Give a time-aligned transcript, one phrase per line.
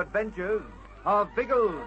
[0.00, 0.62] adventures
[1.04, 1.84] of Biggles.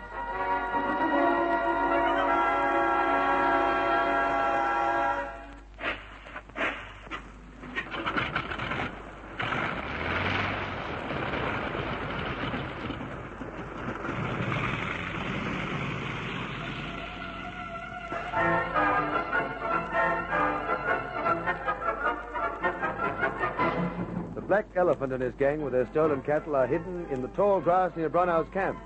[24.59, 27.95] Black Elephant and his gang with their stolen cattle are hidden in the tall grass
[27.95, 28.77] near Brunau's camp,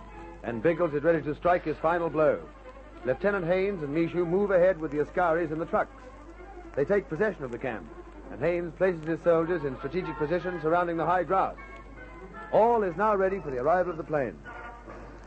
[0.44, 2.40] and Biggles is ready to strike his final blow.
[3.05, 5.95] Lieutenant Haynes and Michu move ahead with the Askaris and the trucks.
[6.76, 7.88] They take possession of the camp,
[8.31, 11.55] and Haynes places his soldiers in strategic position surrounding the high grass.
[12.52, 14.38] All is now ready for the arrival of the plane.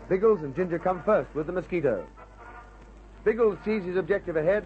[0.09, 2.07] Biggles and Ginger come first with the Mosquito.
[3.25, 4.65] Biggles sees his objective ahead,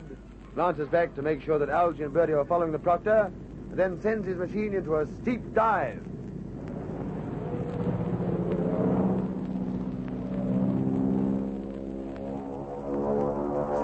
[0.54, 3.32] glances back to make sure that Algy and Bertie are following the Proctor,
[3.70, 6.02] and then sends his machine into a steep dive.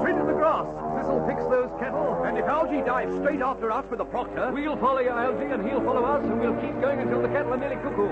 [0.00, 0.66] Straight in the grass.
[0.98, 2.24] This'll fix those cattle.
[2.24, 4.50] And if Algy dives straight after us with the proctor...
[4.52, 7.56] We'll follow Algy, and he'll follow us, and we'll keep going until the cattle are
[7.56, 8.08] nearly cuckoo.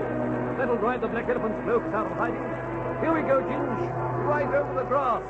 [0.57, 2.39] That'll drive the black elephant's blokes out of hiding.
[3.03, 3.91] Here we go, Ginge.
[4.25, 5.21] Right over the grass.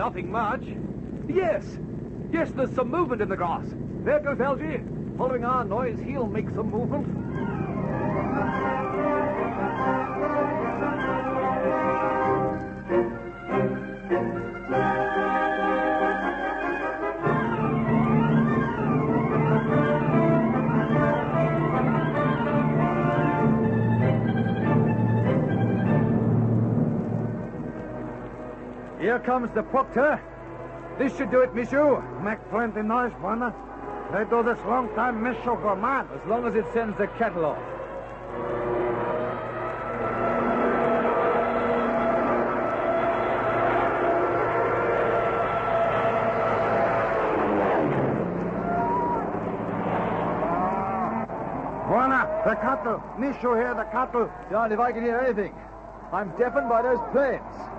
[0.00, 0.62] Nothing much.
[1.28, 1.62] Yes.
[2.32, 3.66] Yes, there's some movement in the grass.
[4.02, 4.80] There goes Algy.
[5.18, 7.19] Following our noise, he'll make some movement.
[29.24, 30.20] Comes the proctor.
[30.98, 32.02] This should do it, Michu.
[32.20, 33.54] Make plenty noise, Bonner.
[34.12, 36.08] They do this long time, Michu go mad.
[36.12, 37.58] As long as it sends the cattle off.
[51.88, 53.02] Bonner, the cattle.
[53.16, 54.30] Michu here, the cattle.
[54.50, 55.54] Darned if I can hear anything.
[56.12, 57.69] I'm deafened by those planes.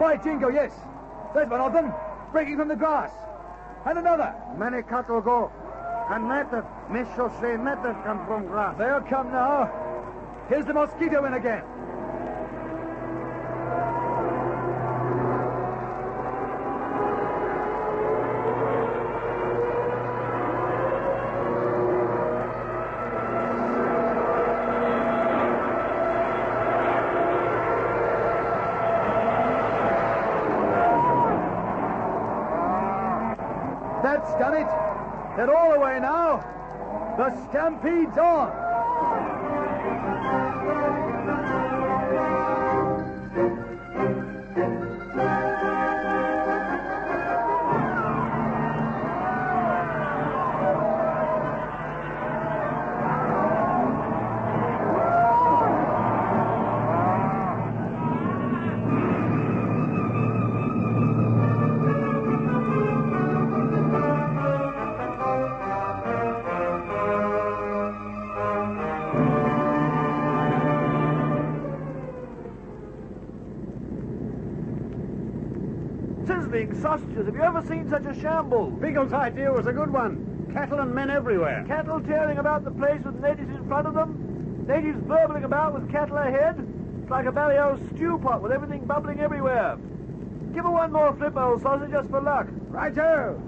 [0.00, 0.72] By Jingo, yes.
[1.34, 1.92] There's one of them,
[2.32, 3.10] breaking from the grass.
[3.86, 4.34] And another.
[4.56, 5.52] Many cattle go.
[6.10, 6.64] And native.
[6.90, 8.76] Michu say native come from grass.
[8.78, 9.70] They'll come now.
[10.48, 11.62] Here's the mosquito in again.
[34.38, 34.66] Done it.
[35.36, 36.42] They're all away now.
[37.16, 38.64] The stampede's on.
[76.26, 77.26] Sizzling sausages.
[77.26, 78.72] Have you ever seen such a shambles?
[78.80, 80.48] Biggles' idea was a good one.
[80.54, 81.64] Cattle and men everywhere.
[81.68, 84.64] Cattle tearing about the place with natives in front of them.
[84.66, 86.56] Natives burbling about with cattle ahead.
[87.02, 89.76] It's like a bally old stew pot with everything bubbling everywhere.
[90.54, 92.46] Give her one more flip, old sausage, just for luck.
[92.68, 93.38] Righto.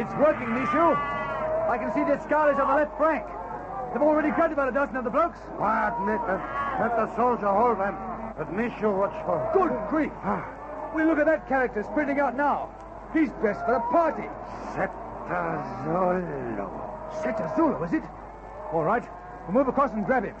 [0.00, 0.96] It's working, Michu.
[1.68, 3.26] I can see the scholars on the left flank.
[3.92, 5.38] They've already grabbed about a dozen of the blokes.
[5.60, 6.40] Quiet, native.
[6.80, 7.94] Let the soldier hold them.
[8.38, 9.36] But Michu, watch for.
[9.52, 10.12] Good grief.
[10.24, 10.40] Ah.
[10.96, 12.70] We look at that character sprinting out now.
[13.12, 14.24] He's dressed for a party.
[17.20, 18.04] Seta Zulu, is it?
[18.72, 19.04] All right.
[19.44, 20.34] We'll move across and grab him.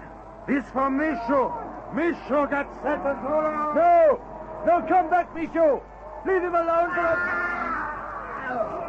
[0.48, 1.52] This for Michu.
[1.92, 3.76] Michu got Zulu.
[3.76, 4.20] No!
[4.64, 5.80] No, come back, Michu.
[6.24, 7.16] Leave him alone for a...
[7.18, 8.79] Ah!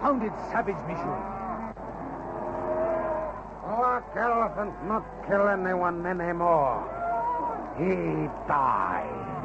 [0.00, 1.40] Confounded savage, Michu.
[3.62, 6.84] Black oh, Elephant not kill anyone anymore.
[7.78, 9.39] He died.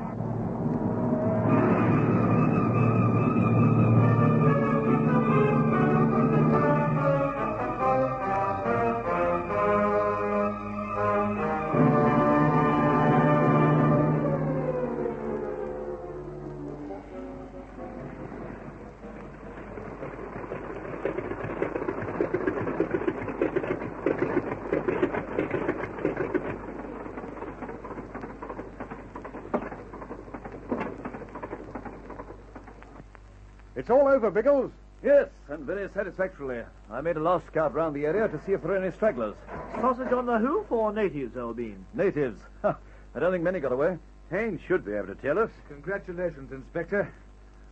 [33.75, 34.71] It's all over, Biggles.
[35.03, 36.63] Yes, and very satisfactorily.
[36.89, 39.35] I made a last scout round the area to see if there are any stragglers.
[39.75, 41.85] Sausage on the hoof or natives, bean?
[41.93, 42.39] Natives.
[42.63, 43.97] I don't think many got away.
[44.31, 45.51] Haynes should be able to tell us.
[45.67, 47.13] Congratulations, Inspector.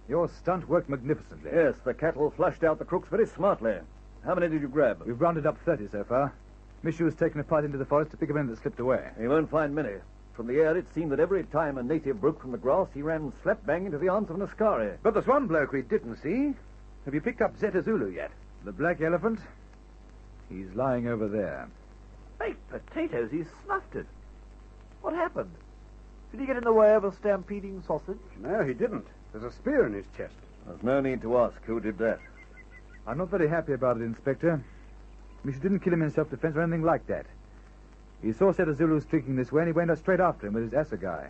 [0.09, 1.51] Your stunt worked magnificently.
[1.53, 3.77] Yes, the cattle flushed out the crooks very smartly.
[4.25, 5.01] How many did you grab?
[5.05, 6.33] We've rounded up 30 so far.
[6.83, 9.09] Michu has taken a part into the forest to pick up any that slipped away.
[9.19, 9.95] You won't find many.
[10.33, 13.03] From the air, it seemed that every time a native broke from the grass, he
[13.03, 14.97] ran slap bang into the arms of an Askari.
[15.03, 16.53] But there's one bloke we didn't see.
[17.05, 18.31] Have you picked up Zeta Zulu yet?
[18.65, 19.39] The black elephant?
[20.49, 21.67] He's lying over there.
[22.39, 24.07] Baked potatoes, he's snuffed it.
[25.01, 25.51] What happened?
[26.31, 28.17] Did he get in the way of a stampeding sausage?
[28.39, 29.05] No, he didn't.
[29.31, 30.33] There's a spear in his chest.
[30.65, 32.19] There's no need to ask who did that.
[33.05, 34.63] I'm not very happy about it, Inspector.
[35.43, 37.25] Michu didn't kill him in self-defense or anything like that.
[38.23, 40.73] He saw Seta Zulu streaking this way, and he went straight after him with his
[40.73, 41.27] assegai.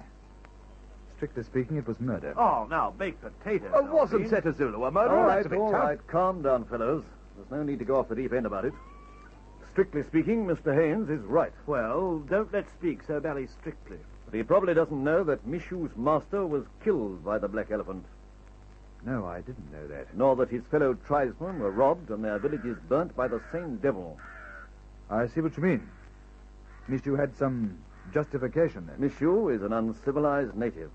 [1.17, 2.33] Strictly speaking, it was murder.
[2.37, 3.71] Oh, now, baked potatoes.
[3.73, 4.29] Oh, wasn't bean.
[4.29, 5.17] Zeta Zulu a murderer?
[5.19, 5.83] all right, That's a bit all tough.
[5.83, 6.07] right.
[6.07, 7.03] Calm down, fellows.
[7.35, 8.73] There's no need to go off the deep end about it.
[9.71, 10.75] Strictly speaking, Mr.
[10.75, 11.53] Haynes is right.
[11.65, 13.97] Well, don't let's speak so very strictly.
[14.25, 18.05] But he probably doesn't know that Michu's master was killed by the Black Elephant,
[19.03, 20.15] No, I didn't know that.
[20.15, 24.19] nor that his fellow tribesmen were robbed and their villages burnt by the same devil.
[25.09, 25.89] I see what you mean.
[26.87, 27.77] Michu had some
[28.13, 28.95] justification then.
[28.99, 30.91] Michu is an uncivilized native.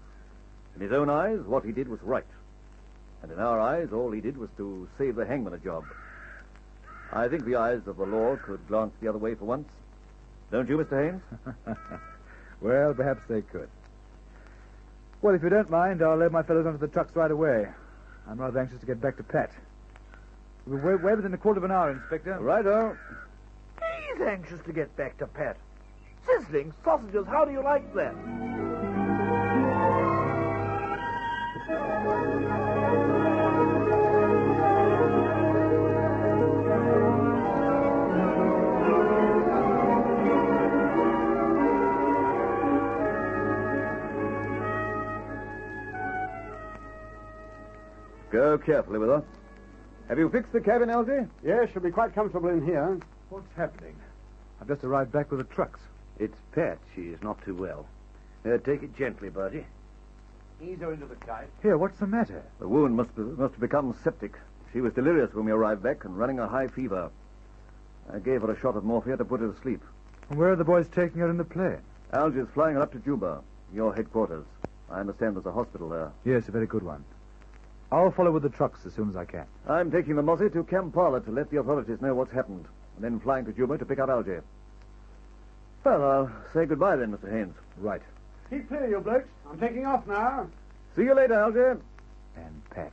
[0.76, 2.26] In his own eyes, what he did was right.
[3.22, 5.84] And in our eyes, all he did was to save the hangman a job.
[7.12, 9.68] I think the eyes of the law could glance the other way for once.
[10.52, 11.04] Don't you, Mr.
[11.04, 11.66] Haynes?
[12.60, 13.68] well, perhaps they could.
[15.20, 17.66] Well, if you don't mind, I'll load my fellows onto the trucks right away.
[18.28, 19.50] I'm rather anxious to get back to Pat.
[20.66, 22.38] We're way, way within a quarter of an hour, Inspector.
[22.40, 22.96] Righto.
[23.80, 25.56] He's anxious to get back to Pat.
[26.28, 28.14] Sizzling sausages, how do you like that?
[48.30, 49.24] Go carefully with her.
[50.08, 51.26] Have you fixed the cabin, Elsie?
[51.42, 52.98] Yes, she'll be quite comfortable in here.
[53.30, 53.96] What's happening?
[54.60, 55.80] I've just arrived back with the trucks.
[56.18, 56.78] It's Pat.
[56.94, 57.86] She's not too well.
[58.44, 59.66] Uh, take it gently, Bertie.
[60.60, 61.48] Ease her into the kite.
[61.62, 62.42] Here, what's the matter?
[62.58, 64.34] The wound must, be, must have become septic.
[64.72, 67.10] She was delirious when we arrived back and running a high fever.
[68.12, 69.82] I gave her a shot of morphia to put her to sleep.
[70.30, 71.78] And where are the boys taking her in the plane?
[72.12, 74.44] Algy's flying her up to Juba, your headquarters.
[74.90, 76.10] I understand there's a hospital there.
[76.24, 77.04] Yes, a very good one.
[77.92, 79.46] I'll follow with the trucks as soon as I can.
[79.66, 83.20] I'm taking the Mozzie to Kampala to let the authorities know what's happened, and then
[83.20, 84.38] flying to Juba to pick up Algy.
[85.84, 87.30] Well, I'll say goodbye then, Mr.
[87.30, 87.54] Haynes.
[87.78, 88.02] Right.
[88.50, 89.28] Keep clear, you blokes.
[89.50, 90.48] I'm taking off now.
[90.96, 91.80] See you later, Algy.
[92.36, 92.92] And Pat.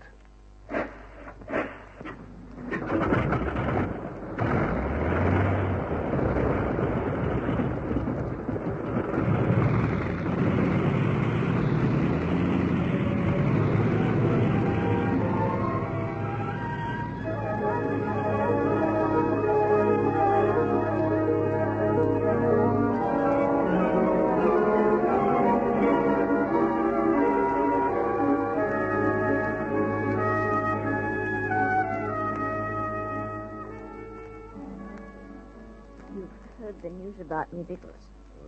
[36.85, 37.95] The news about me, Biggles.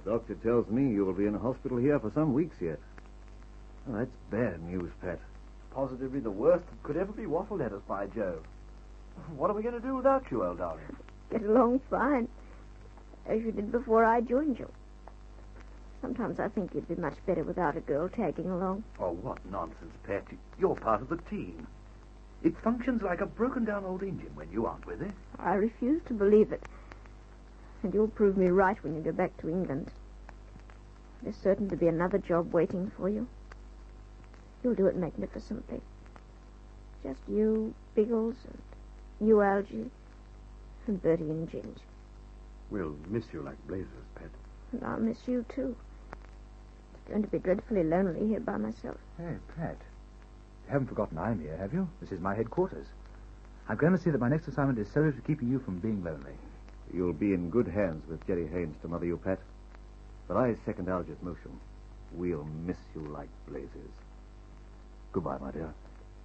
[0.03, 2.79] The doctor tells me you will be in a hospital here for some weeks yet.
[3.89, 5.20] Oh, that's bad news, Pat.
[5.74, 8.39] Positively the worst that could ever be waffled at us by Joe.
[9.36, 10.84] What are we going to do without you, old darling?
[11.32, 12.27] Get along fine,
[13.25, 14.70] as you did before I joined you.
[16.00, 18.84] Sometimes I think you'd be much better without a girl tagging along.
[19.00, 20.25] Oh, what nonsense, Pat.
[20.60, 21.65] You're part of the team.
[22.44, 25.12] It functions like a broken down old engine when you aren't with it.
[25.39, 26.62] I refuse to believe it.
[27.84, 29.91] And you'll prove me right when you go back to England.
[31.22, 33.27] There's certain to be another job waiting for you.
[34.63, 35.81] You'll do it magnificently.
[37.03, 39.89] Just you, Biggles, and you, Algy,
[40.88, 41.79] and Bertie and Ginge.
[42.69, 44.29] We'll miss you like blazes, Pet.
[44.72, 45.75] And I'll miss you, too.
[46.93, 48.98] It's going to be dreadfully lonely here by myself.
[49.17, 49.77] Hey, Pat.
[50.65, 51.88] You haven't forgotten I'm here, have you?
[52.01, 52.88] This is my headquarters.
[53.69, 56.03] I'm going to see that my next assignment is solely to keeping you from being
[56.03, 56.34] lonely.
[56.94, 59.39] You'll be in good hands with Jerry Haynes to mother you, Pat.
[60.27, 61.60] But I second Algy's motion.
[62.13, 63.70] We'll miss you like blazes.
[65.12, 65.74] Goodbye, my dear.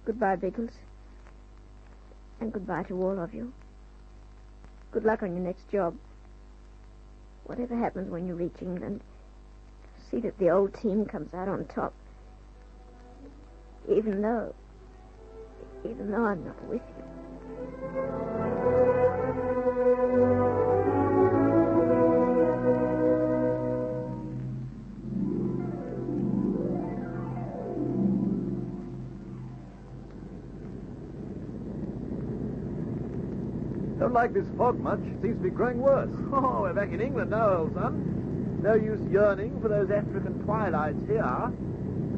[0.05, 0.71] Goodbye, Biggles.
[2.39, 3.53] And goodbye to all of you.
[4.91, 5.95] Good luck on your next job.
[7.45, 9.01] Whatever happens when you reach England,
[10.09, 11.93] see that the old team comes out on top.
[13.89, 14.53] Even though,
[15.83, 18.22] even though I'm not with you.
[34.13, 34.99] Don't like this fog much.
[35.23, 36.09] Seems to be growing worse.
[36.33, 38.61] Oh, we're back in England now, old son.
[38.61, 41.51] No use yearning for those African twilights here.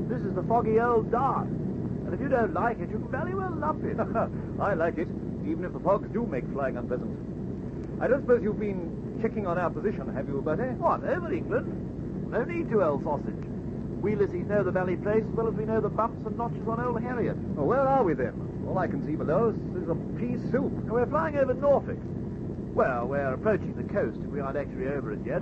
[0.09, 1.47] This is the foggy old dark.
[1.47, 3.95] And if you don't like it, you can very well lump it.
[4.59, 5.07] I like it,
[5.47, 7.15] even if the fogs do make flying unpleasant.
[8.01, 10.63] I don't suppose you've been checking on our position, have you, Bertie?
[10.63, 12.29] Oh, what, over England?
[12.29, 13.39] No need to, old sausage.
[14.01, 16.67] We Lissies know the valley place as well as we know the bumps and notches
[16.67, 17.37] on old Harriet.
[17.55, 18.54] Well, where are we then?
[18.67, 20.71] All I can see below us is a pea soup.
[20.71, 21.99] And we're flying over Norfolk.
[22.73, 25.41] Well, we're approaching the coast if we aren't actually over it yet.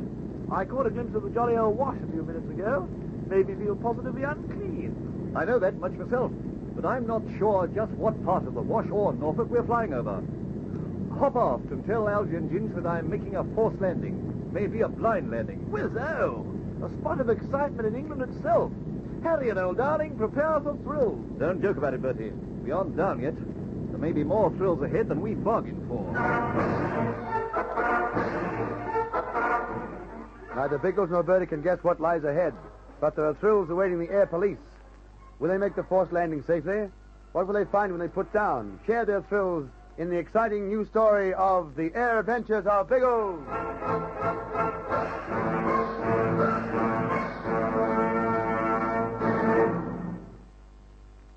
[0.51, 2.88] I caught a glimpse of the jolly old wash a few minutes ago.
[3.27, 5.34] Made me feel positively unclean.
[5.36, 6.32] I know that much myself,
[6.75, 10.22] but I'm not sure just what part of the Wash or Norfolk we're flying over.
[11.18, 14.51] Hop aft and tell Algy and Ginge that I'm making a forced landing.
[14.51, 15.65] Maybe a blind landing.
[15.72, 16.46] Whizzo!
[16.84, 18.72] A spot of excitement in England itself.
[19.24, 21.24] Harriet, old darling, prepare for thrills.
[21.39, 22.34] Don't joke about it, Bertie.
[22.63, 23.36] We aren't down yet.
[23.89, 26.12] There may be more thrills ahead than we bargained for.
[30.55, 32.53] Neither Biggles nor Bertie can guess what lies ahead,
[33.01, 34.58] but there are thrills awaiting the air police.
[35.39, 36.89] Will they make the forced landing safely?
[37.34, 38.79] What will they find when they put down?
[38.86, 39.67] Share their thrills
[39.98, 43.43] in the exciting new story of the air adventures of Biggles.